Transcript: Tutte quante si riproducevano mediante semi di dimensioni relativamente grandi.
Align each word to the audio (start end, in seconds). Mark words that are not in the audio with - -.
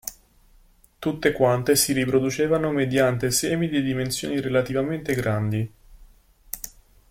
Tutte 0.97 1.31
quante 1.31 1.75
si 1.75 1.93
riproducevano 1.93 2.71
mediante 2.71 3.29
semi 3.29 3.69
di 3.69 3.83
dimensioni 3.83 4.41
relativamente 4.41 5.13
grandi. 5.13 5.71